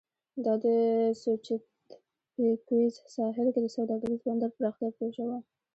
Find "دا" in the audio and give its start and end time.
0.43-0.53